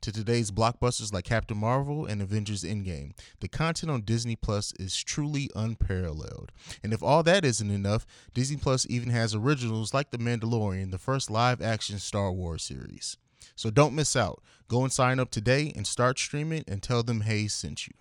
[0.00, 3.12] to today's blockbusters like Captain Marvel and Avengers Endgame.
[3.40, 6.52] The content on Disney Plus is truly unparalleled.
[6.82, 10.98] And if all that isn't enough, Disney Plus even has originals like The Mandalorian, the
[10.98, 13.18] first live action Star Wars series.
[13.54, 14.42] So don't miss out.
[14.68, 17.94] Go and sign up today and start streaming and tell them Haize sent you.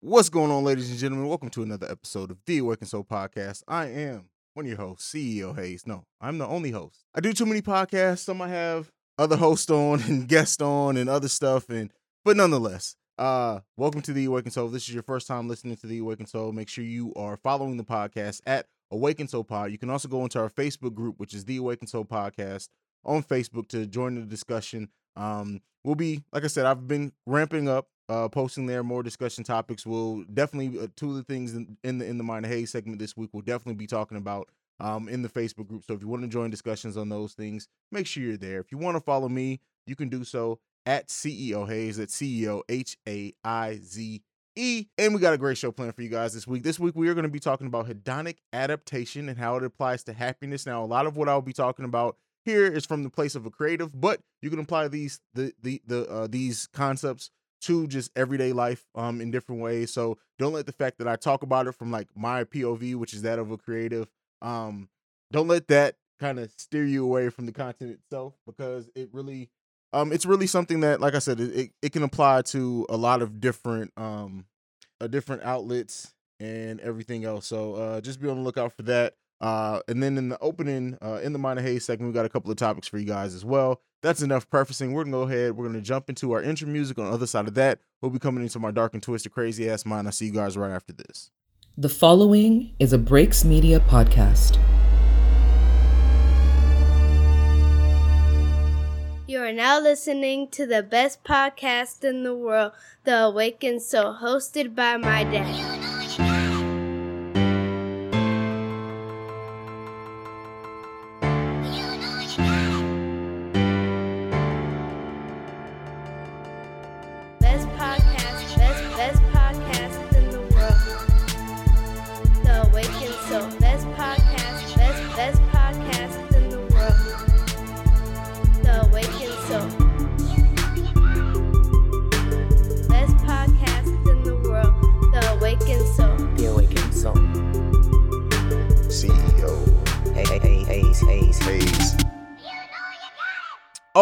[0.00, 1.28] What's going on, ladies and gentlemen?
[1.28, 3.62] Welcome to another episode of the Awakened Soul Podcast.
[3.68, 5.86] I am one of your hosts, CEO Haize.
[5.86, 7.04] No, I'm the only host.
[7.14, 8.20] I do too many podcasts.
[8.20, 11.68] Some I have other hosts on and guests on and other stuff.
[11.68, 11.92] And
[12.24, 14.66] but nonetheless, uh, welcome to the Awakened Soul.
[14.66, 16.52] If this is your first time listening to the Awakened Soul.
[16.52, 19.70] Make sure you are following the podcast at Awakened Soul Pod.
[19.70, 22.68] You can also go into our Facebook group, which is the Awakened Soul Podcast
[23.04, 24.88] on Facebook to join the discussion.
[25.16, 29.44] Um, we'll be like I said, I've been ramping up, uh, posting there more discussion
[29.44, 29.86] topics.
[29.86, 32.98] We'll definitely uh, two of the things in, in the in the Mind hay segment
[32.98, 33.30] this week.
[33.32, 34.48] We'll definitely be talking about
[34.82, 35.84] um, in the Facebook group.
[35.86, 38.60] So if you want to join discussions on those things, make sure you're there.
[38.60, 42.62] If you want to follow me, you can do so at CEO Haize, at CEO
[42.68, 44.22] H A I Z
[44.56, 44.86] E.
[44.98, 46.64] And we got a great show planned for you guys this week.
[46.64, 50.02] This week, we are going to be talking about hedonic adaptation and how it applies
[50.04, 50.66] to happiness.
[50.66, 53.46] Now, a lot of what I'll be talking about here is from the place of
[53.46, 57.30] a creative, but you can apply these the the the uh, these concepts
[57.62, 59.92] to just everyday life um in different ways.
[59.92, 63.14] So don't let the fact that I talk about it from like my POV, which
[63.14, 64.10] is that of a creative,
[64.42, 64.88] um,
[65.30, 69.50] don't let that kind of steer you away from the content itself because it really
[69.92, 73.20] um it's really something that like i said it, it can apply to a lot
[73.22, 74.44] of different um
[75.02, 77.46] uh, different outlets and everything else.
[77.46, 79.14] So uh just be on the lookout for that.
[79.40, 82.28] Uh and then in the opening uh in the minor Haize segment we got a
[82.28, 83.80] couple of topics for you guys as well.
[84.02, 84.92] That's enough prefacing.
[84.92, 87.48] We're gonna go ahead we're gonna jump into our intro music on the other side
[87.48, 87.80] of that.
[88.00, 90.06] We'll be coming into my dark and twisted crazy ass mind.
[90.06, 91.30] I'll see you guys right after this
[91.78, 94.58] the following is a Breaks Media podcast.
[99.26, 102.72] You are now listening to the best podcast in the world,
[103.04, 105.71] The Awakened Soul, hosted by my dad.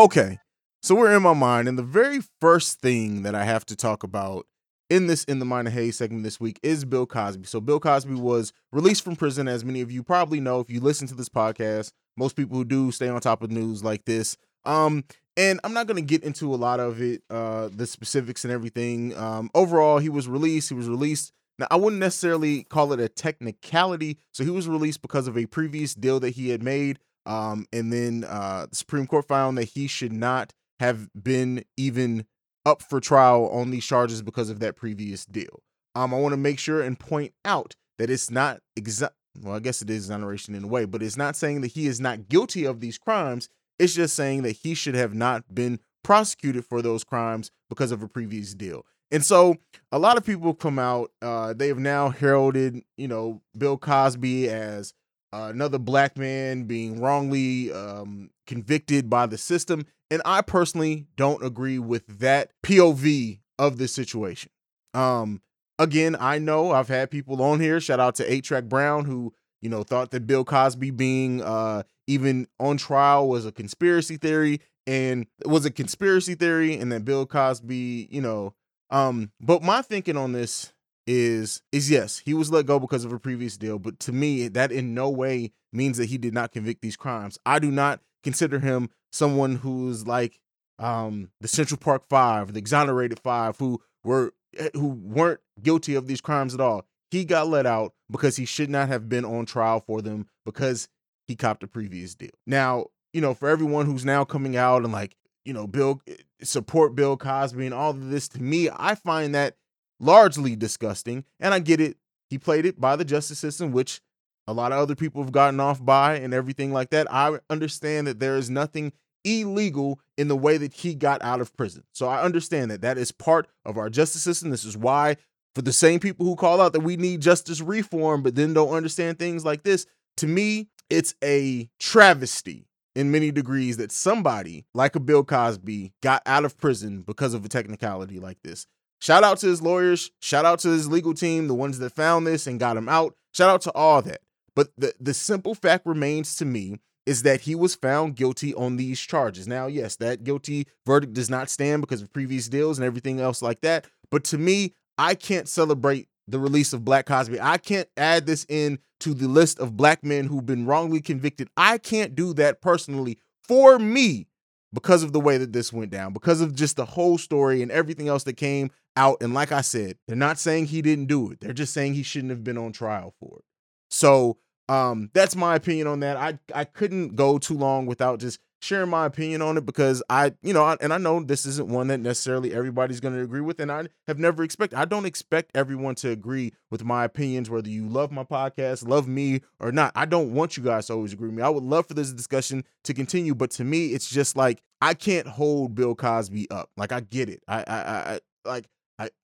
[0.00, 0.38] Okay.
[0.82, 4.02] So we're in my mind, and the very first thing that I have to talk
[4.02, 4.46] about
[4.88, 7.46] in this in the Mind of Haize segment this week is Bill Cosby.
[7.46, 10.80] So Bill Cosby was released from prison, as many of you probably know if you
[10.80, 11.92] listen to this podcast.
[12.16, 14.38] Most people who do stay on top of news like this.
[14.64, 15.04] Um,
[15.36, 19.14] and I'm not gonna get into a lot of it, uh, the specifics and everything.
[19.18, 20.70] Um, overall, he was released.
[20.70, 21.30] He was released.
[21.58, 24.16] Now, I wouldn't necessarily call it a technicality.
[24.32, 27.92] So he was released because of a previous deal that he had made um, and
[27.92, 32.26] then uh, the Supreme Court found that he should not have been even
[32.64, 35.62] up for trial on these charges because of that previous deal.
[35.94, 39.14] Um, I want to make sure and point out that it's not exact.
[39.40, 41.86] Well, I guess it is exoneration in a way, but it's not saying that he
[41.86, 43.48] is not guilty of these crimes.
[43.78, 48.02] It's just saying that he should have not been prosecuted for those crimes because of
[48.02, 48.84] a previous deal.
[49.10, 49.56] And so
[49.92, 54.48] a lot of people come out, uh, they have now heralded, you know, Bill Cosby
[54.48, 54.94] as
[55.32, 59.86] uh, another black man being wrongly um, convicted by the system.
[60.10, 64.50] And I personally don't agree with that POV of this situation.
[64.94, 65.40] Um,
[65.78, 67.80] again, I know I've had people on here.
[67.80, 71.84] Shout out to Eight Track Brown who you know thought that Bill Cosby being uh,
[72.06, 77.04] even on trial was a conspiracy theory, and it was a conspiracy theory, and that
[77.04, 78.54] Bill Cosby, you know,
[78.90, 80.72] um, but my thinking on this
[81.10, 84.46] is is yes, he was let go because of a previous deal, but to me
[84.46, 87.36] that in no way means that he did not convict these crimes.
[87.44, 90.40] I do not consider him someone who's like
[90.78, 96.06] um the Central Park 5, the exonerated 5 who were eh, who weren't guilty of
[96.06, 96.86] these crimes at all.
[97.10, 100.88] He got let out because he should not have been on trial for them because
[101.26, 102.30] he copped a previous deal.
[102.46, 106.14] Now, you know, for everyone who's now coming out and like, you know, Bill eh,
[106.40, 109.56] support Bill Cosby and all of this to me, I find that
[110.00, 111.24] largely disgusting.
[111.38, 111.96] And I get it.
[112.28, 114.00] he played it by the justice system, which
[114.46, 117.06] a lot of other people have gotten off by and everything like that.
[117.12, 118.92] I understand that there is nothing
[119.24, 121.84] illegal in the way that he got out of prison.
[121.92, 124.50] So I understand that that is part of our justice system.
[124.50, 125.16] This is why,
[125.54, 128.74] for the same people who call out that we need justice reform, but then don't
[128.74, 129.86] understand things like this,
[130.16, 136.22] to me, it's a travesty in many degrees that somebody like a Bill Cosby got
[136.26, 138.66] out of prison because of a technicality like this.
[139.00, 142.26] Shout out to his lawyers, shout out to his legal team, the ones that found
[142.26, 143.14] this and got him out.
[143.32, 144.20] Shout out to all that.
[144.54, 146.76] But the, the simple fact remains to me
[147.06, 149.48] is that he was found guilty on these charges.
[149.48, 153.40] Now, yes, that guilty verdict does not stand because of previous deals and everything else
[153.40, 153.86] like that.
[154.10, 157.40] But to me, I can't celebrate the release of Black Cosby.
[157.40, 161.48] I can't add this in to the list of black men who've been wrongly convicted.
[161.56, 164.26] I can't do that personally for me
[164.72, 167.70] because of the way that this went down, because of just the whole story and
[167.72, 169.18] everything else that came out.
[169.22, 171.40] And like I said, they're not saying he didn't do it.
[171.40, 173.44] They're just saying he shouldn't have been on trial for it.
[173.90, 174.38] So
[174.68, 176.16] um, that's my opinion on that.
[176.16, 180.34] I I couldn't go too long without just sharing my opinion on it because I,
[180.42, 183.58] you know, and I know this isn't one that necessarily everybody's going to agree with,
[183.58, 184.74] and I have never expect.
[184.74, 189.08] I don't expect everyone to agree with my opinions, whether you love my podcast, love
[189.08, 189.92] me or not.
[189.94, 191.42] I don't want you guys to always agree with me.
[191.42, 194.94] I would love for this discussion to continue, but to me, it's just like I
[194.94, 196.70] can't hold Bill Cosby up.
[196.76, 197.42] Like I get it.
[197.48, 197.74] I, I,
[198.14, 198.66] I like.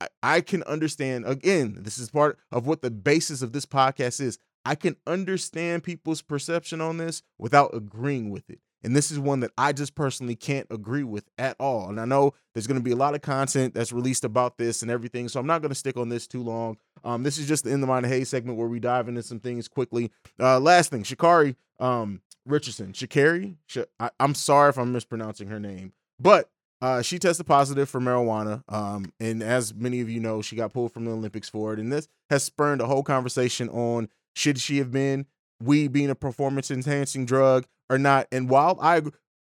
[0.00, 4.20] I, I can understand again this is part of what the basis of this podcast
[4.20, 9.18] is i can understand people's perception on this without agreeing with it and this is
[9.18, 11.88] one that I just personally can't agree with at all.
[11.88, 14.80] And I know there's going to be a lot of content that's released about this
[14.80, 15.28] and everything.
[15.28, 16.76] So I'm not going to stick on this too long.
[17.02, 19.24] Um, this is just the In the Mind of Hay segment where we dive into
[19.24, 20.12] some things quickly.
[20.38, 22.92] Uh, last thing, Sha'Carri um, Richardson.
[22.92, 23.56] Sha'Carri?
[23.66, 26.48] Sh- I- am sorry if I'm mispronouncing her name, but
[26.82, 28.62] uh, she tested positive for marijuana.
[28.68, 31.78] Um, and as many of you know, she got pulled from the Olympics for it.
[31.78, 35.26] And this has spurned a whole conversation on should she have been
[35.62, 38.26] weed being a performance enhancing drug or not.
[38.30, 39.02] And while I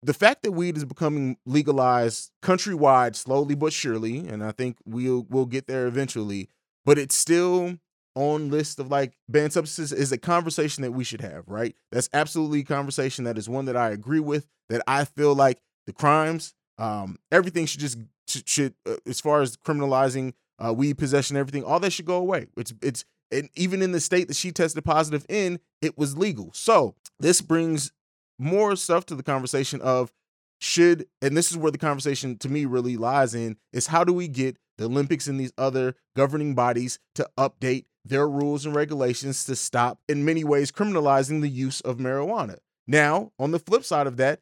[0.03, 5.25] the fact that weed is becoming legalized countrywide slowly but surely, and I think we'll
[5.29, 6.49] we'll get there eventually,
[6.85, 7.77] but it's still
[8.15, 11.75] on list of like banned substances is a conversation that we should have, right?
[11.91, 14.47] That's absolutely a conversation that is one that I agree with.
[14.69, 17.97] That I feel like the crimes, um, everything should just
[18.27, 20.33] should, should uh, as far as criminalizing
[20.63, 22.47] uh, weed possession, everything, all that should go away.
[22.57, 26.51] It's it's and even in the state that she tested positive in, it was legal.
[26.53, 27.91] So this brings
[28.39, 30.11] more stuff to the conversation of
[30.59, 34.13] should, and this is where the conversation to me really lies in, is how do
[34.13, 39.43] we get the Olympics and these other governing bodies to update their rules and regulations
[39.45, 42.57] to stop, in many ways, criminalizing the use of marijuana.
[42.87, 44.39] Now, on the flip side of that,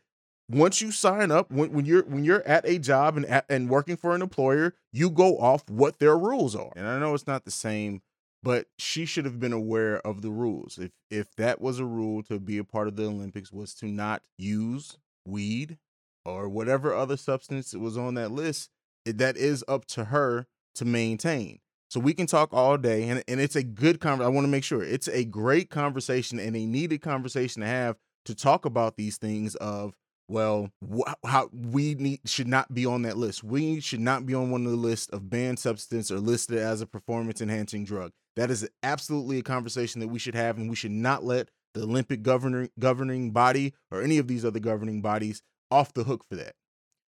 [0.49, 3.69] once you sign up, when, when you're when you're at a job and at, and
[3.69, 6.71] working for an employer, you go off what their rules are.
[6.75, 8.01] And I know it's not the same
[8.45, 10.77] but she should have been aware of the rules.
[10.77, 13.87] If if that was a rule to be a part of the Olympics was to
[13.87, 15.79] not use weed
[16.23, 18.69] or whatever other substance was on that list,
[19.03, 20.45] it, that is up to her
[20.75, 21.57] to maintain.
[21.89, 24.31] So we can talk all day, and, and it's a good conversation.
[24.31, 27.97] I want to make sure it's a great conversation and a needed conversation to have
[28.25, 29.95] to talk about these things of
[30.27, 33.43] well, wh- how we need should not be on that list.
[33.43, 36.81] We should not be on one of the list of banned substance or listed as
[36.81, 38.11] a performance enhancing drug.
[38.35, 41.83] That is absolutely a conversation that we should have, and we should not let the
[41.83, 46.35] Olympic governing governing body or any of these other governing bodies off the hook for
[46.35, 46.55] that.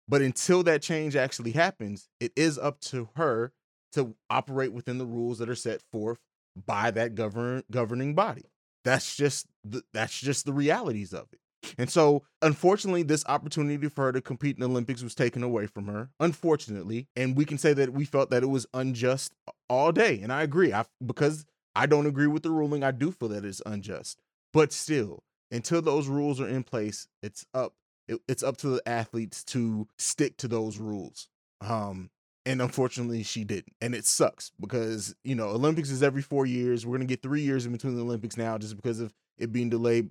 [0.08, 3.52] But until that change actually happens, it is up to her
[3.92, 6.18] to operate within the rules that are set forth
[6.66, 8.44] by that govern governing body.
[8.84, 11.40] That's just the, that's just the realities of it.
[11.76, 15.66] And so, unfortunately, this opportunity for her to compete in the Olympics was taken away
[15.66, 17.08] from her, unfortunately.
[17.16, 19.32] And we can say that we felt that it was unjust
[19.68, 20.20] all day.
[20.20, 20.72] And I agree.
[20.72, 24.20] I because I don't agree with the ruling, I do feel that it's unjust.
[24.52, 27.74] But still, until those rules are in place, it's up
[28.06, 31.28] it, it's up to the athletes to stick to those rules.
[31.60, 32.10] Um
[32.46, 36.86] and unfortunately she didn't and it sucks because you know olympics is every four years
[36.86, 39.68] we're gonna get three years in between the olympics now just because of it being
[39.68, 40.08] delayed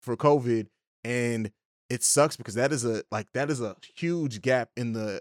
[0.00, 0.66] for COVID,
[1.04, 1.50] and
[1.88, 5.20] it sucks because that is a like that is a huge gap in the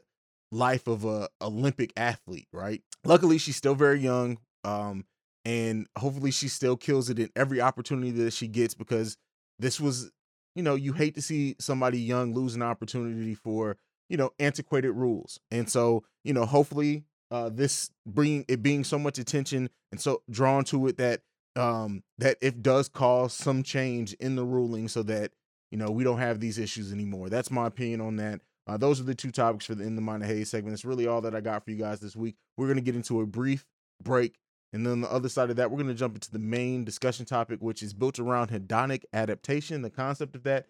[0.51, 2.81] life of a Olympic athlete, right?
[3.03, 5.05] Luckily, she's still very young, um,
[5.45, 9.17] and hopefully, she still kills it in every opportunity that she gets because
[9.57, 10.11] this was,
[10.55, 13.77] you know, you hate to see somebody young lose an opportunity for
[14.09, 18.99] you know antiquated rules, and so you know, hopefully, uh, this bring it being so
[18.99, 21.21] much attention and so drawn to it that
[21.59, 25.31] um, that it does cause some change in the ruling so that
[25.71, 27.29] you know we don't have these issues anymore.
[27.29, 28.41] That's my opinion on that.
[28.65, 30.73] Uh, those are the two topics for the In the Mind of segment.
[30.73, 32.35] It's really all that I got for you guys this week.
[32.55, 33.65] We're gonna get into a brief
[34.01, 34.35] break.
[34.71, 36.83] And then on the other side of that, we're going to jump into the main
[36.83, 40.67] discussion topic, which is built around hedonic adaptation, the concept of that.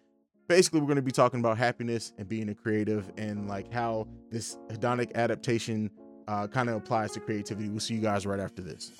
[0.48, 4.08] Basically, we're going to be talking about happiness and being a creative and like how
[4.30, 5.90] this hedonic adaptation
[6.28, 7.68] uh, kind of applies to creativity.
[7.68, 8.90] We'll see you guys right after this.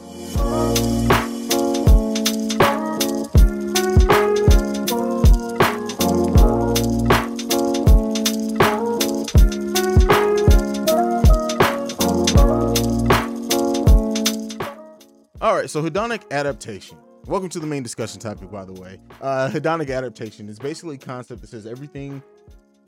[15.70, 16.98] So hedonic adaptation.
[17.26, 18.98] Welcome to the main discussion topic, by the way.
[19.20, 22.24] Uh, hedonic adaptation is basically a concept that says everything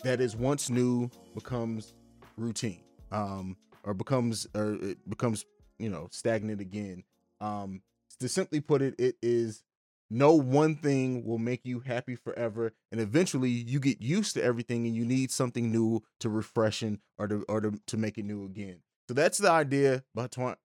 [0.02, 1.94] that is once new becomes
[2.36, 5.44] routine, um, or becomes or it becomes
[5.78, 7.04] you know stagnant again.
[7.40, 7.82] Um,
[8.18, 9.62] to simply put it, it is
[10.10, 14.86] no one thing will make you happy forever, and eventually you get used to everything,
[14.86, 18.44] and you need something new to refreshen or to or to, to make it new
[18.44, 18.80] again.
[19.06, 20.02] So that's the idea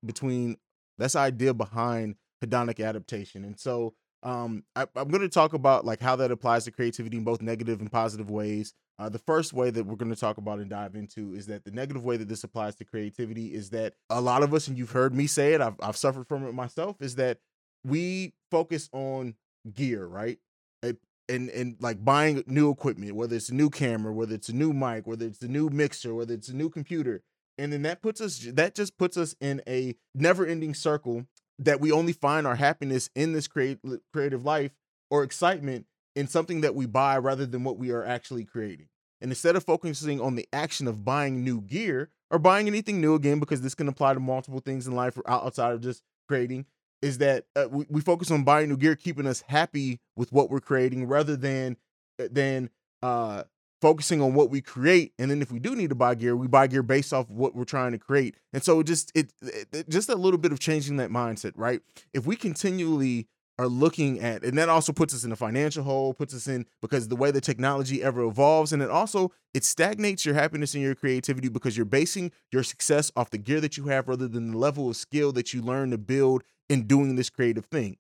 [0.03, 0.57] between
[0.98, 3.44] that's the idea behind hedonic adaptation.
[3.44, 7.18] And so um, I, am going to talk about like how that applies to creativity
[7.18, 8.74] in both negative and positive ways.
[9.00, 11.63] Uh, the first way that we're going to talk about and dive into is that
[11.63, 14.77] the negative way that this applies to creativity is that a lot of us, and
[14.77, 17.38] you've heard me say it, I've, I've suffered from it myself, is that
[17.84, 19.36] we focus on
[19.72, 20.39] gear, right?
[20.82, 20.98] It,
[21.30, 24.74] and and like buying new equipment, whether it's a new camera, whether it's a new
[24.74, 27.22] mic, whether it's a new mixer, whether it's a new computer,
[27.58, 31.26] and then that puts us that just puts us in a never-ending circle
[31.60, 33.80] that we only find our happiness in this create,
[34.14, 34.72] creative life
[35.10, 35.86] or excitement
[36.16, 38.88] in something that we buy rather than what we are actually creating.
[39.22, 43.16] And instead of focusing on the action of buying new gear or buying anything new
[43.16, 46.66] again because this can apply to multiple things in life outside of just creating
[47.02, 50.50] is that uh, we, we focus on buying new gear keeping us happy with what
[50.50, 51.78] we're creating rather than
[52.20, 52.70] uh, than
[53.04, 53.44] uh
[53.81, 56.48] focusing on what we create and then if we do need to buy gear we
[56.48, 58.36] buy gear based off what we're trying to create.
[58.53, 61.81] And so it just it, it, just a little bit of changing that mindset right?
[62.13, 63.27] If we continually
[63.60, 66.65] are looking at and that also puts us in a financial hole puts us in
[66.79, 70.84] because the way the technology ever evolves and it also it stagnates your happiness and
[70.84, 74.51] your creativity because you're basing your success off the gear that you have rather than
[74.51, 77.98] the level of skill that you learn to build in doing this creative thing.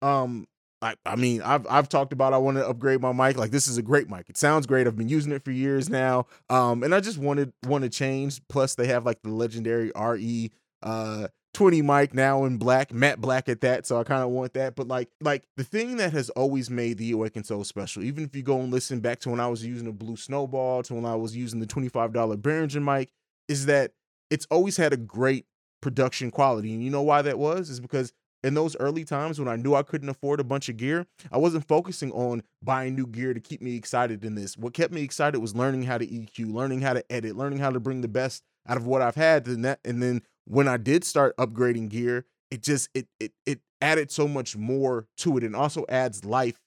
[0.00, 0.46] Um
[0.82, 3.36] I, I mean, I've I've talked about I want to upgrade my mic.
[3.38, 4.28] Like this is a great mic.
[4.28, 4.86] It sounds great.
[4.86, 6.26] I've been using it for years now.
[6.50, 8.40] Um, and I just wanted want to change.
[8.48, 10.50] Plus, they have like the legendary RE
[10.82, 13.86] uh 20 mic now in black, matte black at that.
[13.86, 14.74] So I kind of want that.
[14.74, 18.34] But like like the thing that has always made the Awaken so special, even if
[18.34, 21.06] you go and listen back to when I was using a blue snowball, to when
[21.06, 23.10] I was using the $25 Behringer mic,
[23.48, 23.92] is that
[24.30, 25.46] it's always had a great
[25.80, 26.72] production quality.
[26.72, 27.68] And you know why that was?
[27.68, 28.12] Is because
[28.44, 31.38] in those early times when I knew I couldn't afford a bunch of gear, I
[31.38, 34.56] wasn't focusing on buying new gear to keep me excited in this.
[34.56, 37.70] What kept me excited was learning how to EQ, learning how to edit, learning how
[37.70, 39.46] to bring the best out of what I've had.
[39.46, 43.60] And that, and then when I did start upgrading gear, it just it it it
[43.80, 46.60] added so much more to it, and also adds life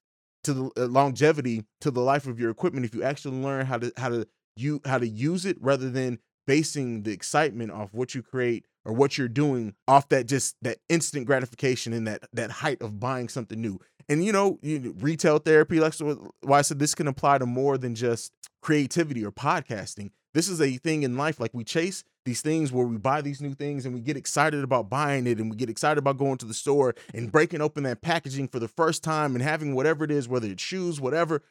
[0.44, 3.77] to the uh, longevity to the life of your equipment if you actually learn how
[3.77, 8.15] to how to you how to use it rather than basing the excitement off what
[8.15, 12.51] you create or what you're doing off that just that instant gratification and that that
[12.51, 13.80] height of buying something new.
[14.08, 15.94] And you know, you, retail therapy, like
[16.42, 20.12] why I said this can apply to more than just creativity or podcasting.
[20.34, 21.39] This is a thing in life.
[21.39, 24.63] Like we chase these things where we buy these new things and we get excited
[24.63, 27.84] about buying it and we get excited about going to the store and breaking open
[27.84, 31.42] that packaging for the first time and having whatever it is, whether it's shoes, whatever,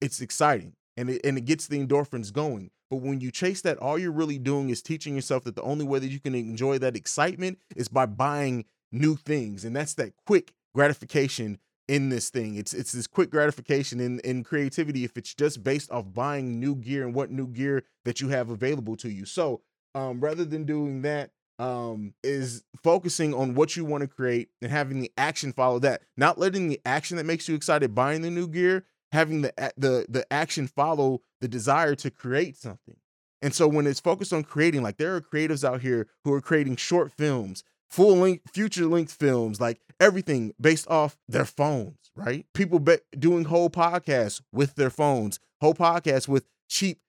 [0.00, 2.70] it's exciting and it, and it gets the endorphins going.
[2.90, 5.84] But when you chase that, all you're really doing is teaching yourself that the only
[5.84, 9.64] way that you can enjoy that excitement is by buying new things.
[9.64, 12.56] And that's that quick gratification in this thing.
[12.56, 16.74] It's it's this quick gratification in, in creativity if it's just based off buying new
[16.74, 19.24] gear and what new gear that you have available to you.
[19.24, 19.62] So
[19.94, 24.70] um, rather than doing that, um, is focusing on what you want to create and
[24.70, 26.02] having the action follow that.
[26.16, 30.06] Not letting the action that makes you excited buying the new gear having the the
[30.08, 32.96] the action follow the desire to create something.
[33.42, 36.42] And so when it's focused on creating, like there are creatives out here who are
[36.42, 42.44] creating short films, full length, future length films, like everything based off their phones, right?
[42.54, 47.00] People be- doing whole podcasts with their phones, whole podcasts with cheap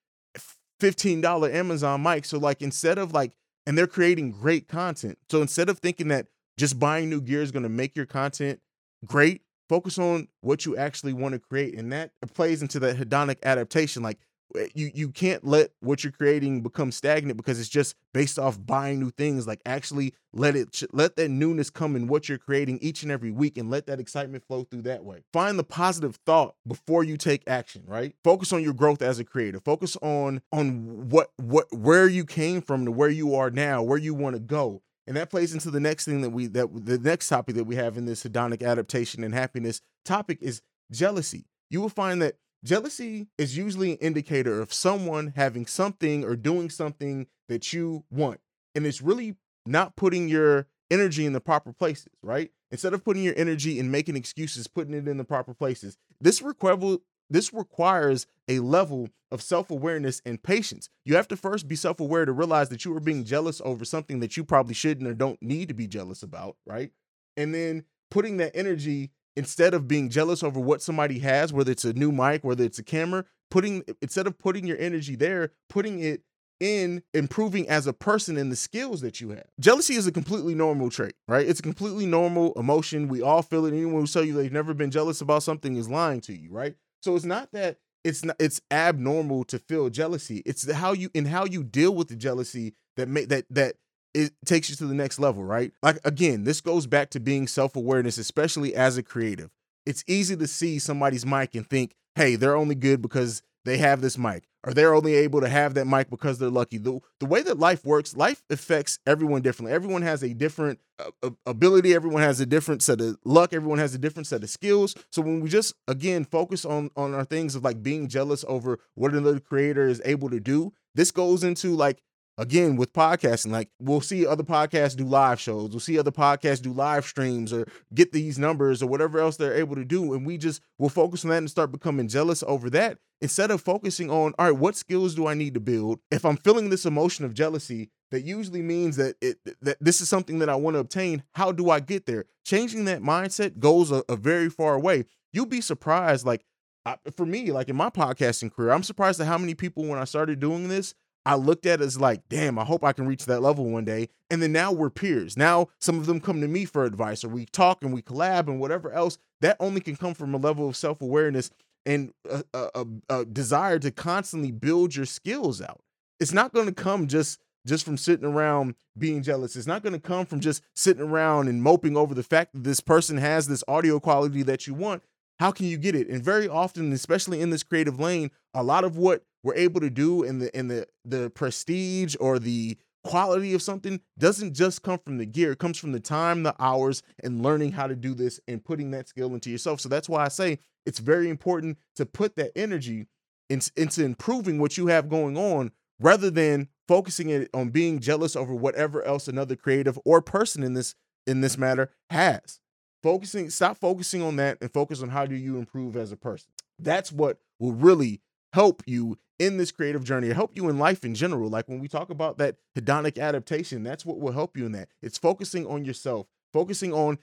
[0.81, 2.27] $15 Amazon mics.
[2.27, 3.34] So like instead of like,
[3.67, 5.17] and they're creating great content.
[5.29, 6.27] So instead of thinking that
[6.58, 8.60] just buying new gear is going to make your content
[9.05, 9.41] great,
[9.72, 14.04] focus on what you actually want to create and that plays into that hedonic adaptation
[14.04, 14.18] like
[14.56, 18.63] Eh, you you can't let what you're creating become stagnant because it's just based off
[18.66, 22.80] buying new things like actually let it let that newness come in what you're creating
[22.82, 25.24] each and every week and let that excitement flow through that way.
[25.32, 28.16] Find the positive thought before you take action right?
[28.24, 29.60] Focus on your growth as a creator.
[29.60, 33.98] Focus on on what what where you came from to where you are now where
[33.98, 37.00] you want to go And that plays into the next thing that we that the
[37.00, 41.46] next topic that we have in this hedonic adaptation and happiness topic is jealousy.
[41.70, 46.70] You will find that jealousy is usually an indicator of someone having something or doing
[46.70, 48.39] something that you want.
[48.75, 52.51] And it's really not putting your energy in the proper places, right?
[52.70, 55.98] Instead of putting your energy in making excuses, putting it in the proper places.
[56.20, 57.00] This requires
[57.32, 60.90] this requires a level of self-awareness and patience.
[61.06, 64.20] You have to first be self-aware to realize that you are being jealous over something
[64.20, 66.92] that you probably shouldn't or don't need to be jealous about, right?
[67.38, 71.86] And then putting that energy instead of being jealous over what somebody has, whether it's
[71.86, 76.00] a new mic, whether it's a camera, putting instead of putting your energy there, putting
[76.00, 76.24] it
[76.60, 79.48] in improving as a person in the skills that you have.
[79.60, 81.48] Jealousy is a completely normal trait, right?
[81.48, 83.08] It's a completely normal emotion.
[83.08, 83.74] We all feel it.
[83.74, 86.76] Anyone who tell you they've never been jealous about something is lying to you, right?
[87.01, 90.41] So it's not that it's not it's abnormal to feel jealousy.
[90.46, 93.75] It's how you and how you deal with the jealousy that make that that
[94.13, 95.72] it takes you to the next level, right?
[95.81, 99.51] Like again, this goes back to being self-awareness, especially as a creative.
[99.86, 104.01] It's easy to see somebody's mic and think, hey, they're only good because they have
[104.01, 106.77] this mic or they're only able to have that mic because they're lucky.
[106.77, 109.74] The, the way that life works, life affects everyone differently.
[109.74, 113.96] Everyone has a different uh, ability, everyone has a different set of luck, everyone has
[113.96, 114.96] a different set of skills.
[115.12, 118.80] So when we just again focus on on our things of like being jealous over
[118.94, 122.01] what another creator is able to do, this goes into like
[122.41, 125.69] again with podcasting like we'll see other podcasts do live shows.
[125.69, 129.53] We'll see other podcasts do live streams or get these numbers or whatever else they're
[129.53, 130.13] able to do.
[130.13, 133.62] And we just will focus on that and start becoming jealous over that instead of
[133.62, 136.00] focusing on all right what skills do i need to build?
[136.10, 140.10] If i'm feeling this emotion of jealousy that usually means that it that this is
[140.10, 142.25] something that i want to obtain how do i get there?
[142.43, 145.05] Changing that mindset goes a, a very far way.
[145.31, 146.43] You'll be surprised like
[146.83, 150.00] I, for me like in my podcasting career i'm surprised at how many people when
[150.00, 150.95] i started doing this
[151.25, 154.10] I looked at as like, damn, I hope I can reach that level one day.
[154.30, 155.38] And then now we're peers.
[155.38, 158.48] Now some of them come to me for advice or we talk and we collab
[158.48, 159.18] and whatever else.
[159.42, 161.51] That only can come from a level of self awareness
[161.86, 165.82] and a, a, a, desire to constantly build your skills out.
[166.19, 169.56] It's not going to come just just from sitting around being jealous.
[169.56, 172.63] It's not going to come from just sitting around and moping over the fact that
[172.63, 175.04] this person has this audio quality that you want.
[175.39, 176.08] How can you get it?
[176.08, 179.89] And very often, especially in this creative lane, a lot of what we're able to
[179.89, 184.99] do in the in the the prestige or the quality of something doesn't just come
[184.99, 185.54] from the gear.
[185.54, 188.91] It comes from the time the hours and learning how to do this and putting
[188.91, 189.82] that skill into yourself.
[189.82, 193.08] So that's why i say it's very important to put that energy
[193.49, 198.36] in, into improving what you have going on rather than focusing it on being jealous
[198.36, 200.95] over whatever else another creative or person in this
[201.27, 202.60] in this matter has.
[203.04, 206.49] Focusing stop focusing on that and focus on how do you improve as a person.
[206.80, 208.21] That's what will really
[208.54, 211.49] help you in this creative journey or help you in life in general.
[211.49, 214.88] Like when we talk about that hedonic adaptation, that's what will help you in that.
[215.01, 217.17] It's focusing on yourself, focusing on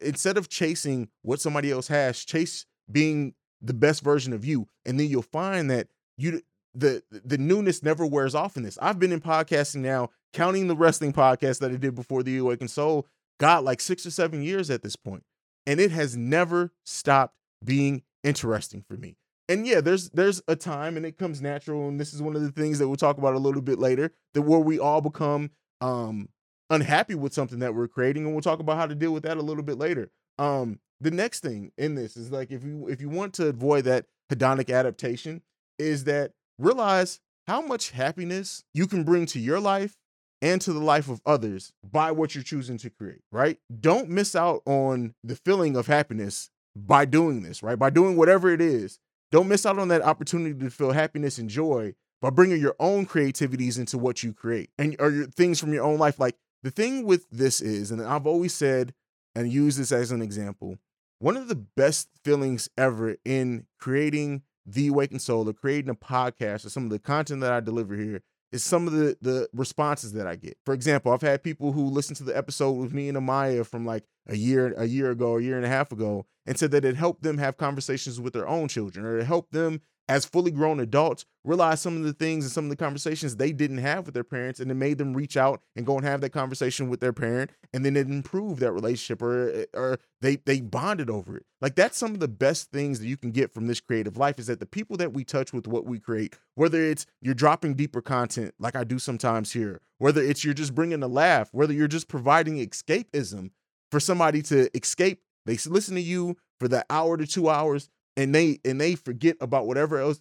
[0.00, 4.66] instead of chasing what somebody else has, chase being the best version of you.
[4.86, 6.40] And then you'll find that you
[6.74, 8.78] the the newness never wears off in this.
[8.80, 12.70] I've been in podcasting now, counting the wrestling podcast that I did before the Awakened
[12.70, 13.06] Soul,
[13.38, 15.24] got like six or seven years at this point,
[15.66, 19.16] and it has never stopped being interesting for me
[19.48, 22.42] and yeah, there's there's a time and it comes natural, and this is one of
[22.42, 25.50] the things that we'll talk about a little bit later, that where we all become
[25.80, 26.28] um
[26.70, 29.36] unhappy with something that we're creating, and we'll talk about how to deal with that
[29.36, 30.10] a little bit later.
[30.38, 33.84] Um, the next thing in this is like if you if you want to avoid
[33.84, 35.42] that hedonic adaptation,
[35.78, 39.96] is that realize how much happiness you can bring to your life
[40.42, 43.58] and to the life of others by what you're choosing to create, right?
[43.80, 47.78] Don't miss out on the feeling of happiness by doing this, right?
[47.78, 48.98] By doing whatever it is
[49.30, 53.06] don't miss out on that opportunity to feel happiness and joy by bringing your own
[53.06, 56.18] creativities into what you create and or your things from your own life.
[56.18, 58.94] Like the thing with this is, and I've always said
[59.34, 60.78] and use this as an example,
[61.18, 66.66] one of the best feelings ever in creating the Awakened Soul or creating a podcast
[66.66, 70.12] or some of the content that I deliver here is some of the the responses
[70.12, 70.56] that I get.
[70.64, 73.84] For example, I've had people who listen to the episode with me and Amaya from
[73.84, 76.84] like a year a year ago, a year and a half ago, and said that
[76.84, 80.50] it helped them have conversations with their own children or it helped them as fully
[80.50, 84.06] grown adults realize some of the things and some of the conversations they didn't have
[84.06, 86.88] with their parents and it made them reach out and go and have that conversation
[86.88, 91.10] with their parent and then it improved that relationship or eh, or they they bonded
[91.10, 91.46] over it.
[91.60, 94.38] Like that's some of the best things that you can get from this creative life
[94.38, 97.74] is that the people that we touch with what we create whether it's you're dropping
[97.74, 101.72] deeper content like I do sometimes here whether it's you're just bringing a laugh whether
[101.72, 103.50] you're just providing escapism
[103.90, 108.34] for somebody to escape they listen to you for the hour to 2 hours and
[108.34, 110.20] they and they forget about whatever else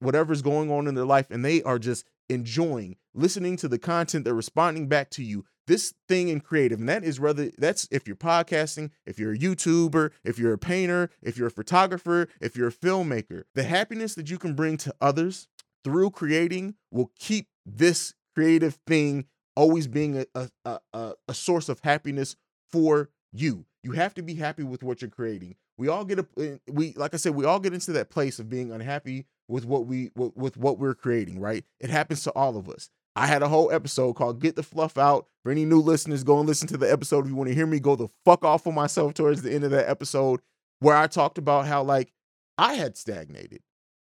[0.00, 4.24] whatever's going on in their life and they are just enjoying listening to the content
[4.24, 8.06] they're responding back to you this thing in creative, and that is rather that's if
[8.06, 12.56] you're podcasting, if you're a YouTuber, if you're a painter, if you're a photographer, if
[12.56, 15.48] you're a filmmaker, the happiness that you can bring to others
[15.84, 21.80] through creating will keep this creative thing always being a, a, a, a source of
[21.82, 22.36] happiness
[22.70, 23.66] for you.
[23.82, 25.56] You have to be happy with what you're creating.
[25.78, 28.38] We all get a eh, we like I said, we all get into that place
[28.38, 31.64] of being unhappy with what we with, with what we're creating, right?
[31.80, 32.90] It happens to all of us.
[33.14, 35.26] I had a whole episode called Get the Fluff Out.
[35.42, 37.24] For any new listeners, go and listen to the episode.
[37.24, 39.64] If you want to hear me go the fuck off on myself towards the end
[39.64, 40.40] of that episode,
[40.80, 42.12] where I talked about how like
[42.58, 43.60] I had stagnated.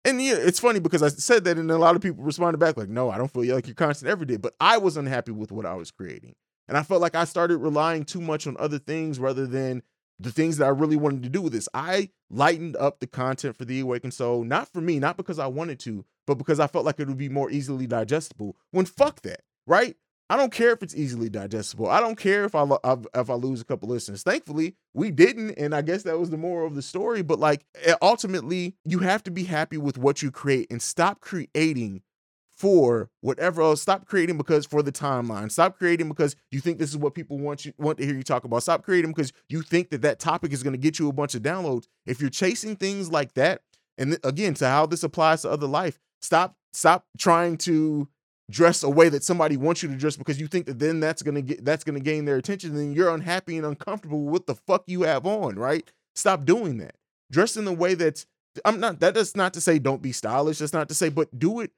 [0.04, 2.76] And yeah, it's funny because I said that, and a lot of people responded back
[2.76, 5.52] like, "No, I don't feel like you're constant every day." But I was unhappy with
[5.52, 6.34] what I was creating,
[6.68, 9.82] and I felt like I started relying too much on other things rather than
[10.20, 11.68] the things that I really wanted to do with this.
[11.72, 15.46] I lightened up the content for the Awakened Soul, not for me, not because I
[15.46, 18.56] wanted to, but because I felt like it would be more easily digestible.
[18.70, 19.96] When fuck that, right?
[20.28, 21.88] I don't care if it's easily digestible.
[21.88, 22.64] I don't care if I
[23.14, 24.22] if I lose a couple listeners.
[24.22, 27.22] Thankfully, we didn't, and I guess that was the moral of the story.
[27.22, 27.64] But like,
[28.00, 32.02] ultimately, you have to be happy with what you create and stop creating
[32.60, 33.80] for whatever else.
[33.80, 35.50] Stop creating because for the timeline.
[35.50, 38.22] Stop creating because you think this is what people want you want to hear you
[38.22, 38.62] talk about.
[38.62, 41.34] Stop creating because you think that that topic is going to get you a bunch
[41.34, 41.86] of downloads.
[42.04, 43.62] If you're chasing things like that,
[43.96, 48.06] and again to how this applies to other life, stop stop trying to
[48.50, 51.22] dress a way that somebody wants you to dress because you think that then that's
[51.22, 52.74] gonna get that's gonna gain their attention.
[52.74, 55.56] Then you're unhappy and uncomfortable with the fuck you have on.
[55.56, 55.90] Right?
[56.14, 56.96] Stop doing that.
[57.32, 58.26] Dress in the way that's
[58.66, 59.00] I'm not.
[59.00, 60.58] That That is not to say don't be stylish.
[60.58, 61.70] That's not to say, but do it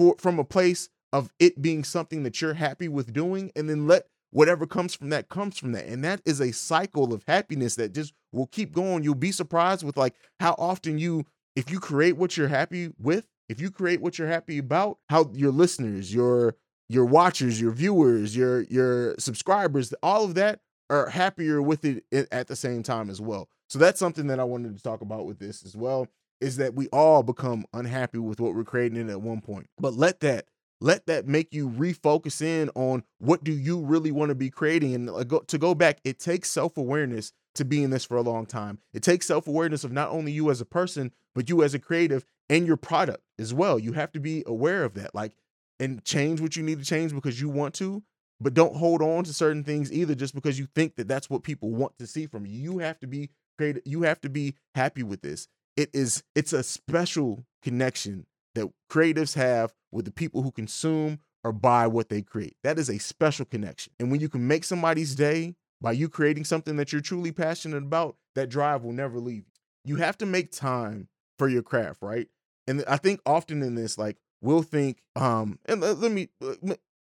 [0.00, 3.86] for from a place of it being something that you're happy with doing and then
[3.86, 5.84] let whatever comes from that comes from that.
[5.84, 9.04] And that is a cycle of happiness that just will keep going.
[9.04, 13.26] You'll be surprised with like how often you if you create what you're happy with
[13.50, 16.56] if you create what you're happy about how your listeners your
[16.88, 22.24] your watchers your viewers your your subscribers all of that are happier with it eh,
[22.32, 23.50] at the same time as well.
[23.68, 26.08] So that's something that i wanted to talk about with this as well
[26.40, 29.68] is that we all become unhappy with what we're creating at one point.
[29.78, 30.46] But let that
[30.82, 34.94] let that make you refocus in on what do you really want to be creating.
[34.94, 38.46] And uh, to go back it takes self-awareness to be in this for a long
[38.46, 38.78] time.
[38.94, 42.24] It takes self-awareness of not only you as a person but you as a creative
[42.48, 43.78] and your product as well.
[43.78, 45.32] You have to be aware of that like
[45.78, 48.02] and change what you need to change because you want to
[48.40, 51.42] but don't hold on to certain things either just because you think that that's what
[51.42, 52.58] people want to see from you.
[52.58, 55.46] You have to be creative you have to be happy with this
[55.80, 61.52] it is it's a special connection that creatives have with the people who consume or
[61.52, 62.56] buy what they create.
[62.62, 63.92] That is a special connection.
[63.98, 67.82] And when you can make somebody's day by you creating something that you're truly passionate
[67.82, 69.52] about, that drive will never leave you.
[69.84, 72.28] You have to make time for your craft, right?
[72.66, 76.28] And I think often in this, like, we'll think, um, and let me,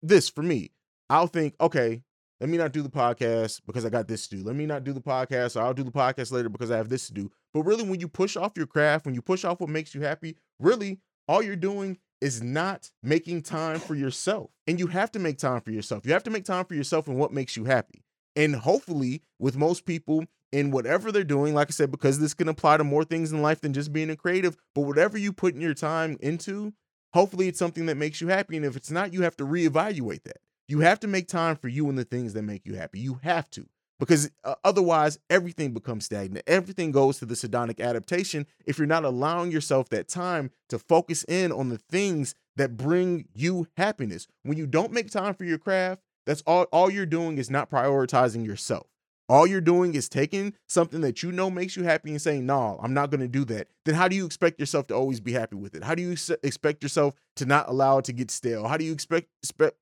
[0.02, 0.70] this for me,
[1.10, 2.02] I'll think, okay,
[2.40, 4.44] let me not do the podcast because I got this to do.
[4.44, 6.88] Let me not do the podcast, or I'll do the podcast later because I have
[6.88, 7.30] this to do.
[7.52, 10.02] But really, when you push off your craft, when you push off what makes you
[10.02, 14.50] happy, really all you're doing is not making time for yourself.
[14.66, 16.06] And you have to make time for yourself.
[16.06, 18.02] You have to make time for yourself and what makes you happy.
[18.36, 22.48] And hopefully, with most people in whatever they're doing, like I said, because this can
[22.48, 25.54] apply to more things in life than just being a creative, but whatever you put
[25.54, 26.72] in your time into,
[27.12, 28.56] hopefully it's something that makes you happy.
[28.56, 30.38] And if it's not, you have to reevaluate that.
[30.68, 33.00] You have to make time for you and the things that make you happy.
[33.00, 33.66] You have to.
[33.98, 36.44] Because uh, otherwise, everything becomes stagnant.
[36.46, 41.24] Everything goes to the hedonic adaptation if you're not allowing yourself that time to focus
[41.26, 44.28] in on the things that bring you happiness.
[44.44, 47.70] When you don't make time for your craft, that's all, all you're doing is not
[47.70, 48.86] prioritizing yourself.
[49.28, 52.78] All you're doing is taking something that you know makes you happy and saying, "No,
[52.82, 55.32] I'm not going to do that." Then how do you expect yourself to always be
[55.32, 55.84] happy with it?
[55.84, 58.66] How do you expect yourself to not allow it to get stale?
[58.66, 59.28] How do you expect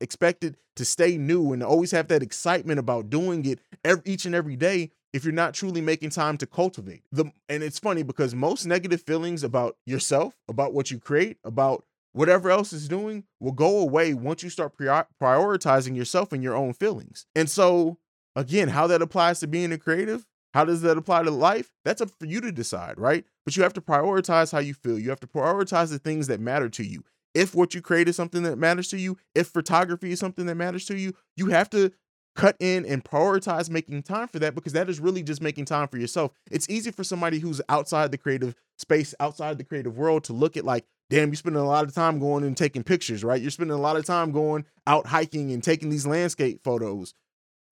[0.00, 4.26] expect it to stay new and always have that excitement about doing it every, each
[4.26, 8.02] and every day if you're not truly making time to cultivate the and it's funny
[8.02, 13.24] because most negative feelings about yourself about what you create about whatever else is doing
[13.40, 17.98] will go away once you start prioritizing yourself and your own feelings and so
[18.36, 21.70] Again, how that applies to being a creative, how does that apply to life?
[21.84, 23.24] That's up for you to decide, right?
[23.44, 24.98] But you have to prioritize how you feel.
[24.98, 27.02] You have to prioritize the things that matter to you.
[27.34, 30.54] If what you create is something that matters to you, if photography is something that
[30.54, 31.92] matters to you, you have to
[32.36, 35.88] cut in and prioritize making time for that because that is really just making time
[35.88, 36.32] for yourself.
[36.50, 40.56] It's easy for somebody who's outside the creative space, outside the creative world to look
[40.56, 43.40] at like, damn, you're spending a lot of time going and taking pictures, right?
[43.40, 47.14] You're spending a lot of time going out hiking and taking these landscape photos.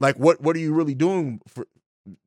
[0.01, 1.67] Like what what are you really doing for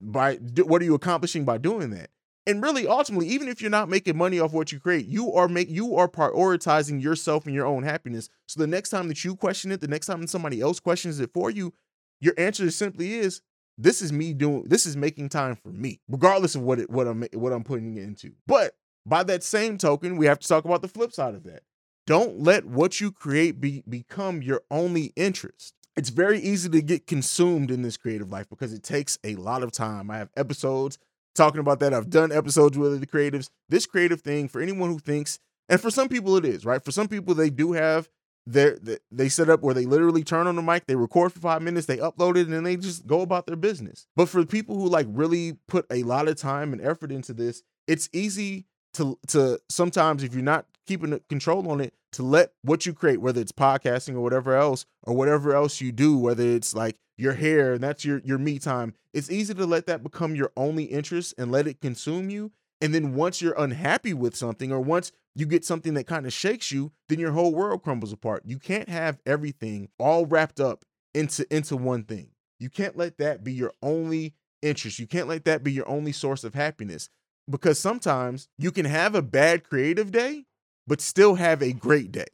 [0.01, 2.09] by what are you accomplishing by doing that?
[2.45, 5.47] And really ultimately even if you're not making money off what you create, you are
[5.47, 8.29] make you are prioritizing yourself and your own happiness.
[8.47, 11.31] So the next time that you question it, the next time somebody else questions it
[11.33, 11.73] for you,
[12.19, 13.41] your answer simply is
[13.77, 17.07] this is me doing this is making time for me, regardless of what it what
[17.07, 18.31] I'm what I'm putting it into.
[18.47, 18.75] But
[19.05, 21.63] by that same token, we have to talk about the flip side of that.
[22.05, 25.73] Don't let what you create be become your only interest.
[25.97, 29.63] It's very easy to get consumed in this creative life because it takes a lot
[29.63, 30.11] of time.
[30.11, 30.99] I have episodes
[31.33, 31.91] talking about that.
[31.91, 33.49] I've done episodes with the creatives.
[33.67, 36.83] This creative thing for anyone who thinks, and for some people it is, right?
[36.85, 38.09] For some people they do have
[38.45, 38.77] their
[39.11, 41.87] they set up where they literally turn on the mic, they record for five minutes,
[41.87, 44.05] they upload it, and then they just go about their business.
[44.15, 47.63] But for people who like really put a lot of time and effort into this,
[47.87, 52.85] it's easy to to sometimes if you're not keeping control on it, to let what
[52.85, 56.73] you create, whether it's podcasting or whatever else, or whatever else you do, whether it's
[56.73, 60.35] like your hair and that's your your me time, it's easy to let that become
[60.35, 62.51] your only interest and let it consume you.
[62.79, 66.33] And then once you're unhappy with something, or once you get something that kind of
[66.33, 68.43] shakes you, then your whole world crumbles apart.
[68.45, 72.29] You can't have everything all wrapped up into into one thing.
[72.59, 74.99] You can't let that be your only interest.
[74.99, 77.09] You can't let that be your only source of happiness
[77.49, 80.45] because sometimes you can have a bad creative day
[80.87, 82.25] but still have a great day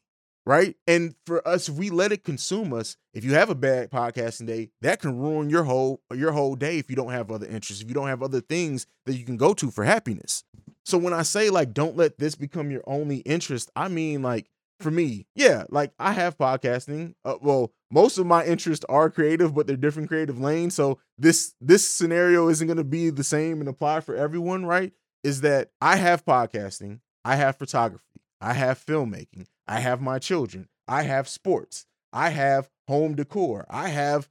[0.45, 0.75] right?
[0.87, 4.47] And for us, if we let it consume us, if you have a bad podcasting
[4.47, 7.81] day, that can ruin your whole your whole day if you don't have other interests,
[7.81, 10.43] if you don't have other things that you can go to for happiness.
[10.85, 14.49] So when I say like don't let this become your only interest, I mean like
[14.79, 17.15] for me, yeah, like I have podcasting.
[17.23, 20.75] Uh, well, most of my interests are creative, but they're different creative lanes.
[20.75, 24.91] So this this scenario isn't going to be the same and apply for everyone, right?
[25.23, 28.03] Is that I have podcasting, I have photography,
[28.43, 30.67] I have filmmaking, I have my children.
[30.87, 31.85] I have sports.
[32.11, 33.65] I have home decor.
[33.69, 34.27] I have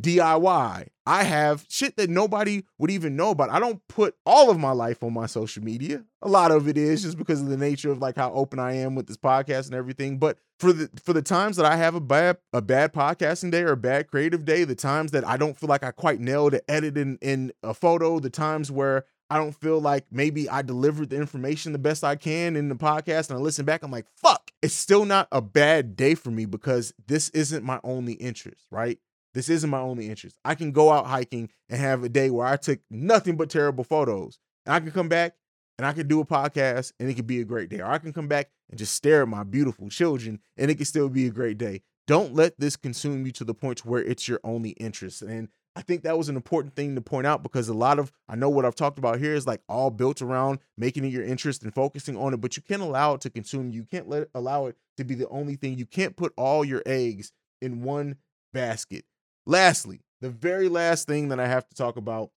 [0.00, 0.88] DIY.
[1.04, 3.50] I have shit that nobody would even know about.
[3.50, 6.04] I don't put all of my life on my social media.
[6.22, 8.74] A lot of it is just because of the nature of like how open I
[8.74, 10.18] am with this podcast and everything.
[10.18, 13.62] But for the for the times that I have a bad a bad podcasting day
[13.62, 16.52] or a bad creative day, the times that I don't feel like I quite nailed
[16.52, 20.60] to edit in, in a photo, the times where I don't feel like maybe I
[20.60, 23.90] delivered the information the best I can in the podcast and I listen back, I'm
[23.90, 28.12] like, fuck, it's still not a bad day for me because this isn't my only
[28.12, 28.98] interest, right?
[29.32, 30.36] This isn't my only interest.
[30.44, 33.84] I can go out hiking and have a day where I took nothing but terrible
[33.84, 34.38] photos.
[34.66, 35.34] And I can come back
[35.78, 37.80] and I can do a podcast and it could be a great day.
[37.80, 40.84] Or I can come back and just stare at my beautiful children and it can
[40.84, 41.80] still be a great day.
[42.06, 45.22] Don't let this consume you to the point where it's your only interest.
[45.22, 48.12] And I think that was an important thing to point out because a lot of
[48.28, 51.24] I know what I've talked about here is like all built around making it your
[51.24, 53.84] interest and focusing on it, but you can't allow it to consume you.
[53.84, 55.78] Can't let allow it to be the only thing.
[55.78, 57.32] You can't put all your eggs
[57.62, 58.16] in one
[58.52, 59.04] basket.
[59.46, 62.30] Lastly, the very last thing that I have to talk about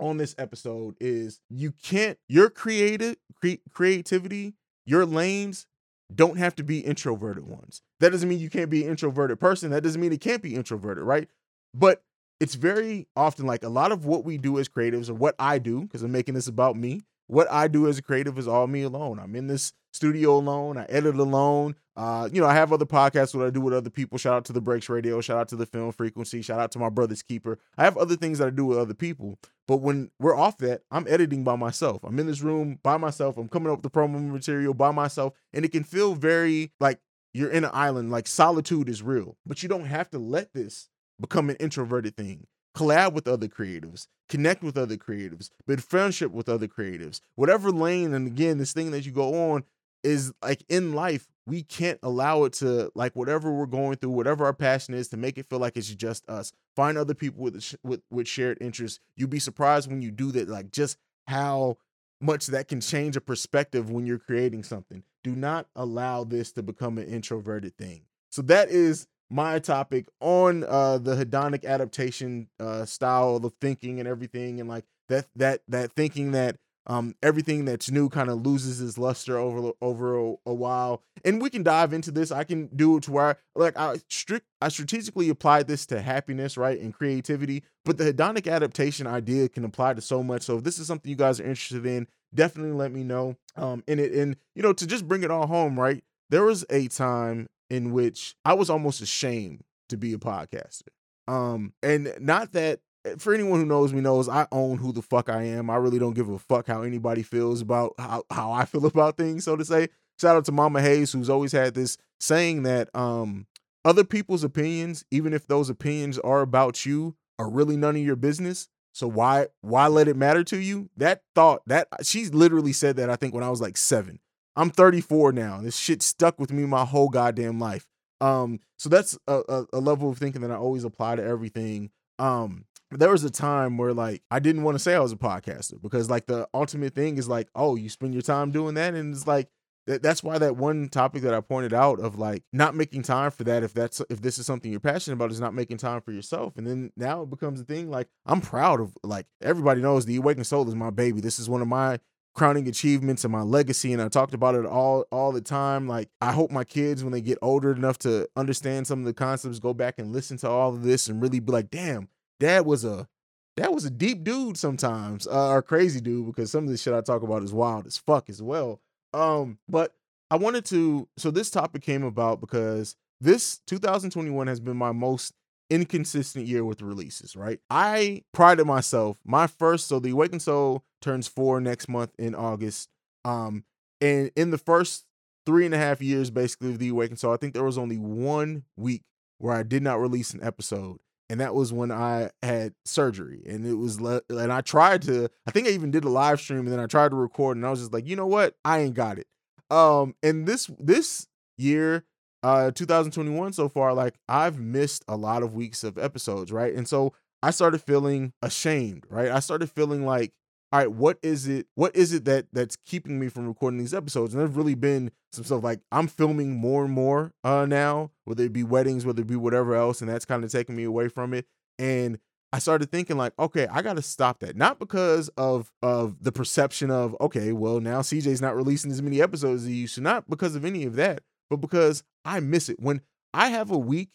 [0.00, 5.66] on this episode is you can't your creative cre- creativity, your lanes
[6.12, 7.82] don't have to be introverted ones.
[8.00, 9.70] That doesn't mean you can't be an introverted person.
[9.70, 11.28] That doesn't mean it can't be introverted, right?
[11.72, 12.02] But
[12.40, 15.58] it's very often like a lot of what we do as creatives or what I
[15.58, 17.02] do, because I'm making this about me.
[17.26, 19.20] What I do as a creative is all me alone.
[19.20, 20.76] I'm in this studio alone.
[20.76, 21.76] I edit alone.
[21.96, 24.18] Uh, you know, I have other podcasts what I do with other people.
[24.18, 25.20] Shout out to the Breaks Radio.
[25.20, 26.42] Shout out to the Film Frequency.
[26.42, 27.58] Shout out to my brother's keeper.
[27.76, 29.38] I have other things that I do with other people.
[29.68, 32.02] But when we're off that, I'm editing by myself.
[32.02, 33.36] I'm in this room by myself.
[33.36, 36.98] I'm coming up with the promo material by myself, and it can feel very like
[37.32, 38.10] you're in an island.
[38.10, 40.88] Like solitude is real, but you don't have to let this
[41.20, 42.46] become an introverted thing.
[42.76, 47.20] Collab with other creatives, connect with other creatives, build friendship with other creatives.
[47.34, 49.64] Whatever lane, and again, this thing that you go on
[50.04, 54.44] is like in life, we can't allow it to like whatever we're going through, whatever
[54.44, 56.52] our passion is, to make it feel like it's just us.
[56.76, 59.00] Find other people with with with shared interests.
[59.16, 61.76] You'd be surprised when you do that, like just how
[62.20, 65.02] much that can change a perspective when you're creating something.
[65.24, 68.02] Do not allow this to become an introverted thing.
[68.30, 74.08] So that is my topic on uh the hedonic adaptation uh style of thinking and
[74.08, 78.80] everything and like that that that thinking that um everything that's new kind of loses
[78.80, 81.02] its luster over over a, a, while.
[81.24, 84.46] And we can dive into this i can do it to where like i strict
[84.60, 89.64] i strategically applied this to happiness right and creativity but the hedonic adaptation idea can
[89.64, 90.42] apply to so much.
[90.42, 93.36] So if this is something you guys are interested in definitely let me know.
[93.56, 96.64] Um in it and you know to just bring it all home right there was
[96.70, 100.88] a time in which I was almost ashamed to be a podcaster.
[101.28, 105.02] Um, and not that eh, for anyone who knows me knows I own who the
[105.02, 105.70] fuck I am.
[105.70, 109.16] I really don't give a fuck how anybody feels about how, how I feel about
[109.16, 109.88] things, so to say.
[110.20, 113.46] Shout out to Mama Haize, who's always had this saying that um
[113.84, 118.16] other people's opinions, even if those opinions are about you, are really none of your
[118.16, 118.68] business.
[118.92, 120.90] So why why let it matter to you?
[120.96, 124.18] That thought that she's literally said that I think when I was like seven.
[124.56, 125.60] I'm 34 now.
[125.60, 127.86] This shit stuck with me my whole goddamn life.
[128.20, 131.90] Um, so that's a, a, a level of thinking that I always apply to everything.
[132.18, 135.16] Um, there was a time where like I didn't want to say I was a
[135.16, 138.94] podcaster because like the ultimate thing is like, oh, you spend your time doing that,
[138.94, 139.48] and it's like
[139.86, 143.30] that, that's why that one topic that I pointed out of like not making time
[143.30, 146.00] for that if that's if this is something you're passionate about is not making time
[146.00, 149.80] for yourself and then now it becomes a thing like I'm proud of like everybody
[149.80, 151.98] knows the awakened soul is my baby this is one of my
[152.34, 156.08] crowning achievements and my legacy and I talked about it all all the time like
[156.20, 159.58] I hope my kids when they get older enough to understand some of the concepts
[159.58, 162.84] go back and listen to all of this and really be like damn dad was
[162.84, 163.08] a
[163.56, 166.94] that was a deep dude sometimes uh, or crazy dude because some of the shit
[166.94, 168.80] I talk about is wild as fuck as well
[169.12, 169.94] um, but
[170.30, 171.08] I wanted to.
[171.16, 175.34] So this topic came about because this 2021 has been my most
[175.70, 177.36] inconsistent year with releases.
[177.36, 179.18] Right, I prided myself.
[179.24, 182.88] My first, so the Awakened Soul turns four next month in August.
[183.24, 183.64] Um,
[184.00, 185.06] and in the first
[185.46, 187.98] three and a half years, basically of the Awakened Soul, I think there was only
[187.98, 189.02] one week
[189.38, 190.98] where I did not release an episode
[191.30, 193.40] and that was when I had surgery.
[193.46, 196.40] And it was, le- and I tried to, I think I even did a live
[196.40, 198.56] stream, and then I tried to record, and I was just like, you know what,
[198.64, 199.28] I ain't got it.
[199.70, 202.04] Um, and this this year,
[202.42, 206.74] uh, 2021 so far, like I've missed a lot of weeks of episodes, right?
[206.74, 209.30] And so I started feeling ashamed, right?
[209.30, 210.32] I started feeling like
[210.72, 211.66] all right, what is it?
[211.74, 214.32] What is it that that's keeping me from recording these episodes?
[214.32, 218.44] And there's really been some stuff like I'm filming more and more uh now, whether
[218.44, 221.08] it be weddings, whether it be whatever else, and that's kind of taking me away
[221.08, 221.46] from it.
[221.78, 222.18] And
[222.52, 224.56] I started thinking like, okay, I got to stop that.
[224.56, 229.20] Not because of of the perception of okay, well now CJ's not releasing as many
[229.20, 232.68] episodes as he used to, not because of any of that, but because I miss
[232.68, 232.80] it.
[232.80, 233.02] When
[233.34, 234.10] I have a week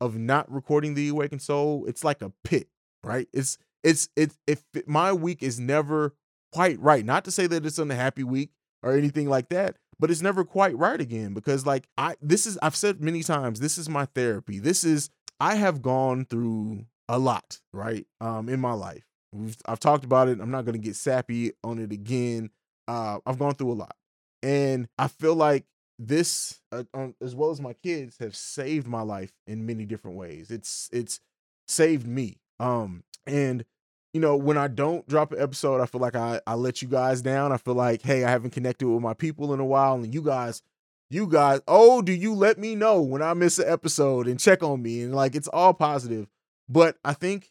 [0.00, 2.68] of not recording the Awakened Soul, it's like a pit,
[3.04, 3.28] right?
[3.32, 6.14] It's it's it's if it, my week is never
[6.52, 7.04] quite right.
[7.04, 8.50] Not to say that it's an happy week
[8.82, 12.58] or anything like that, but it's never quite right again because like I this is
[12.62, 14.58] I've said many times this is my therapy.
[14.58, 18.06] This is I have gone through a lot, right?
[18.20, 19.04] Um in my life.
[19.32, 20.40] We've, I've talked about it.
[20.40, 22.50] I'm not going to get sappy on it again.
[22.88, 23.94] Uh I've gone through a lot.
[24.42, 25.66] And I feel like
[26.00, 26.82] this uh,
[27.20, 30.50] as well as my kids have saved my life in many different ways.
[30.50, 31.20] It's it's
[31.68, 32.38] saved me.
[32.58, 33.64] Um and
[34.14, 36.88] you know, when I don't drop an episode, I feel like I, I let you
[36.88, 37.52] guys down.
[37.52, 39.94] I feel like, hey, I haven't connected with my people in a while.
[39.94, 40.62] And you guys,
[41.10, 44.62] you guys, oh, do you let me know when I miss an episode and check
[44.62, 45.02] on me?
[45.02, 46.28] And like it's all positive.
[46.68, 47.50] But I think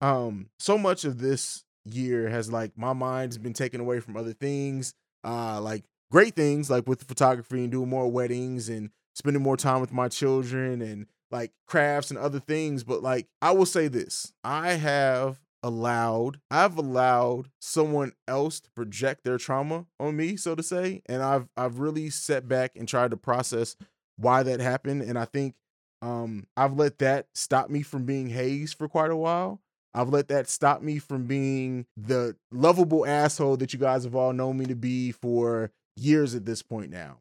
[0.00, 4.32] um so much of this year has like my mind's been taken away from other
[4.32, 4.94] things.
[5.22, 9.80] Uh like great things like with photography and doing more weddings and spending more time
[9.80, 12.84] with my children and like crafts and other things.
[12.84, 19.24] But like, I will say this I have allowed I've allowed someone else to project
[19.24, 23.10] their trauma on me so to say and I've I've really set back and tried
[23.10, 23.76] to process
[24.16, 25.54] why that happened and I think
[26.00, 29.60] um I've let that stop me from being Haize for quite a while
[29.92, 34.32] I've let that stop me from being the lovable asshole that you guys have all
[34.32, 35.70] known me to be for
[36.00, 37.18] years at this point now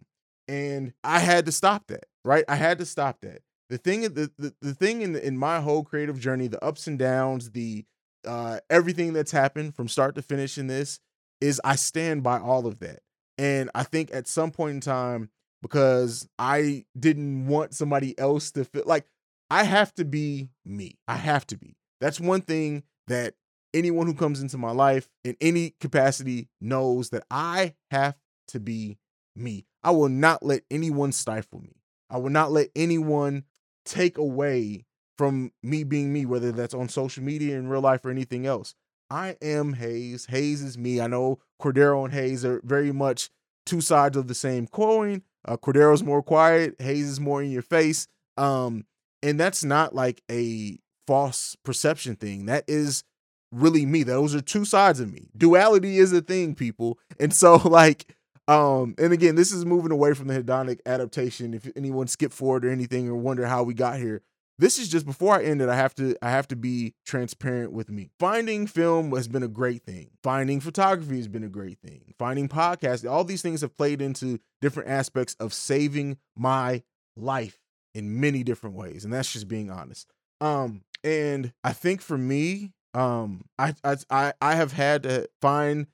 [0.47, 2.43] and I had to stop that right?
[2.47, 3.41] I had to stop that.
[3.69, 6.97] The thing the, the, the thing in in my whole creative journey the ups and
[6.97, 7.85] downs the
[8.25, 10.99] uh everything that's happened from start to finish in this
[11.39, 12.99] is i stand by all of that
[13.37, 15.29] and i think at some point in time
[15.61, 19.05] because i didn't want somebody else to feel like
[19.51, 20.97] i have to be me.
[21.07, 21.75] I have to be.
[22.01, 23.35] That's one thing that
[23.73, 28.15] anyone who comes into my life in any capacity knows that i have
[28.49, 28.97] to be
[29.35, 33.43] me i will not let anyone stifle me I will not let anyone
[33.85, 34.85] take away
[35.17, 38.73] from me being me, whether that's on social media in real life or anything else.
[39.09, 40.25] I am Haize.
[40.27, 41.01] Haize is me.
[41.01, 43.29] I know Cordero and Haize are very much
[43.65, 45.23] two sides of the same coin.
[45.45, 46.75] Uh, Cordero's more quiet.
[46.79, 48.07] Haize is more in your face.
[48.37, 48.85] Um,
[49.21, 52.45] and that's not like a false perception thing.
[52.45, 53.03] That is
[53.51, 54.03] really me.
[54.03, 55.29] Those are two sides of me.
[55.35, 56.99] Duality is a thing, people.
[57.19, 58.15] And so, like,
[58.49, 61.53] um, and again, this is moving away from the hedonic adaptation.
[61.53, 64.23] If anyone skipped forward or anything or wonder how we got here,
[64.57, 65.69] this is just before I end it.
[65.69, 68.09] I have to I have to be transparent with me.
[68.19, 70.09] Finding film has been a great thing.
[70.23, 72.15] Finding photography has been a great thing.
[72.17, 76.81] Finding podcasts, all these things have played into different aspects of saving my
[77.15, 77.59] life
[77.93, 80.11] in many different ways, and that's just being honest.
[80.41, 83.75] Um, and I think for me, um, I
[84.09, 85.85] I I have had to find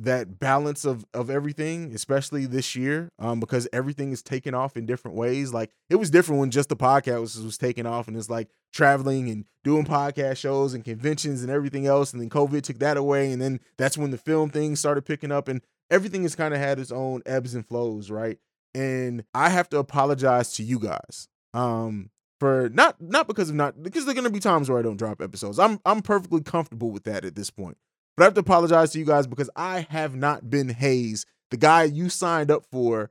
[0.00, 4.86] that balance of of everything, especially this year, um, because everything is taken off in
[4.86, 5.52] different ways.
[5.52, 8.48] Like it was different when just the podcast was, was taken off, and it's like
[8.72, 12.12] traveling and doing podcast shows and conventions and everything else.
[12.12, 15.32] And then COVID took that away, and then that's when the film thing started picking
[15.32, 18.38] up, and everything has kind of had its own ebbs and flows, right?
[18.74, 21.28] And I have to apologize to you guys.
[21.52, 24.82] Um, for not not because of not because there are gonna be times where I
[24.82, 25.58] don't drop episodes.
[25.58, 27.76] I'm I'm perfectly comfortable with that at this point.
[28.16, 31.56] But I have to apologize to you guys because I have not been Haize, the
[31.56, 33.10] guy you signed up for,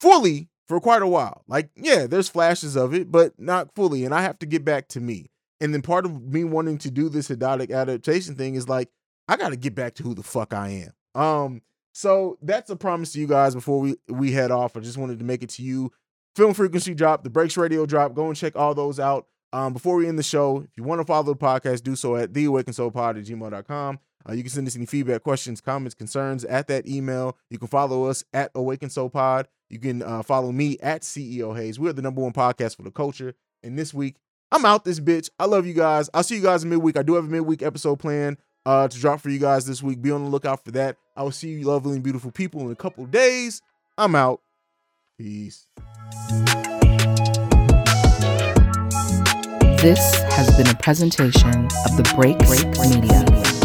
[0.00, 1.42] fully for quite a while.
[1.48, 4.04] Like, yeah, there's flashes of it, but not fully.
[4.04, 5.30] And I have to get back to me.
[5.60, 8.90] And then part of me wanting to do this hedonic adaptation thing is like,
[9.28, 11.20] I got to get back to who the fuck I am.
[11.20, 14.76] Um, so that's a promise to you guys before we we head off.
[14.76, 15.92] I just wanted to make it to you.
[16.34, 18.14] Film frequency drop, the breaks radio drop.
[18.14, 19.26] Go and check all those out.
[19.52, 22.16] Um, before we end the show, if you want to follow the podcast, do so
[22.16, 24.00] at the awakened soul pod at gmail.com.
[24.28, 27.36] Uh, you can send us any feedback, questions, comments, concerns at that email.
[27.50, 29.48] You can follow us at Awakened Soul Pod.
[29.68, 31.78] You can uh, follow me at CEO Haize.
[31.78, 33.34] We're the number one podcast for the culture.
[33.62, 34.16] And this week,
[34.52, 35.30] I'm out this bitch.
[35.38, 36.08] I love you guys.
[36.14, 36.96] I'll see you guys in midweek.
[36.96, 40.00] I do have a midweek episode planned uh, to drop for you guys this week.
[40.00, 40.96] Be on the lookout for that.
[41.16, 43.62] I will see you lovely and beautiful people in a couple days.
[43.98, 44.40] I'm out.
[45.18, 45.66] Peace.
[49.78, 53.63] This has been a presentation of the Break Break Media.